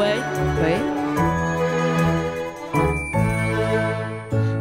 [0.00, 0.16] 喂。
[0.62, 0.78] 喂，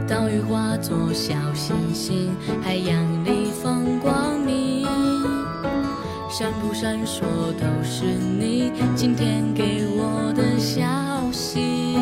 [0.06, 4.86] 岛屿化作小星星，海洋里放光明，
[6.30, 7.22] 闪不闪烁
[7.54, 10.84] 都是你今天给我的消
[11.32, 12.00] 息。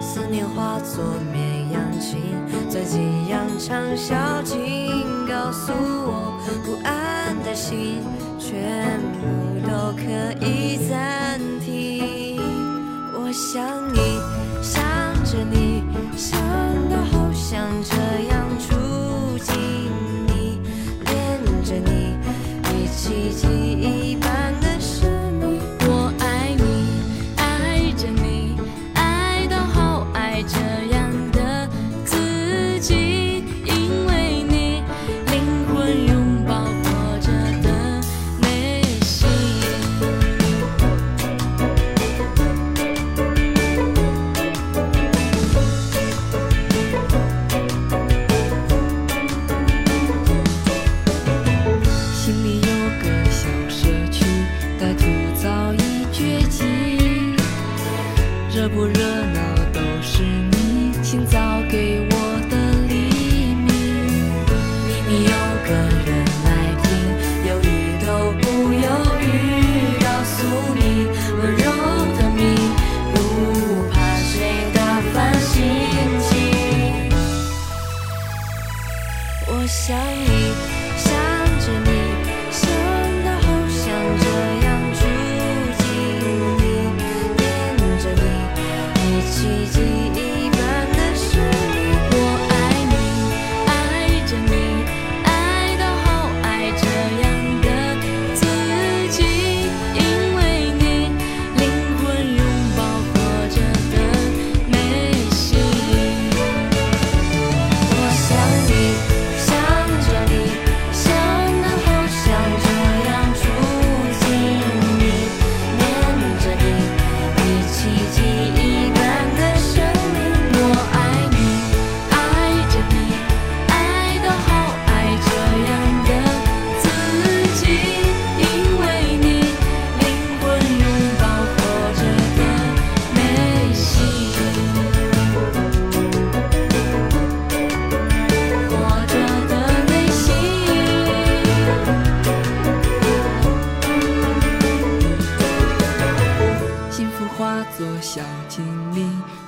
[0.00, 2.18] 思念化作绵羊群，
[2.70, 4.56] 钻进羊肠小径，
[5.28, 8.02] 告诉我不安的心，
[8.38, 10.02] 全部都可
[10.46, 10.59] 以
[13.42, 14.20] 想你，
[14.62, 14.82] 想
[15.24, 15.82] 着你，
[16.14, 16.38] 想
[16.90, 17.96] 到好想这
[18.28, 19.56] 样住进
[20.26, 20.60] 你，
[21.06, 22.18] 恋着你，
[22.68, 24.30] 一起记忆般
[54.80, 55.76] 歹徒早已
[56.10, 56.64] 绝迹。
[58.50, 59.40] 热不热闹
[59.74, 61.38] 都是你清早
[61.70, 62.14] 给我
[62.48, 62.56] 的
[62.88, 62.94] 黎
[63.54, 63.68] 明。
[64.86, 65.32] 秘密有
[65.66, 65.70] 个
[66.06, 66.08] 人
[66.46, 66.48] 来
[66.80, 66.88] 听，
[67.46, 67.68] 犹豫
[68.06, 68.42] 都不
[68.72, 68.88] 犹
[69.20, 69.22] 豫，
[70.00, 70.34] 告诉
[70.74, 70.80] 你
[71.36, 71.62] 温柔
[72.16, 72.40] 的谜，
[73.12, 73.14] 不
[73.90, 74.32] 怕谁
[74.72, 74.78] 打
[75.12, 75.52] 翻心
[76.24, 76.30] 情。
[79.46, 79.94] 我想
[80.24, 80.79] 你，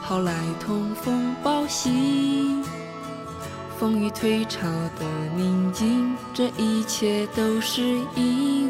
[0.00, 2.62] 后来通风报喜。
[3.78, 4.60] 风雨退潮
[4.98, 7.82] 的宁静，这一切都是
[8.14, 8.61] 因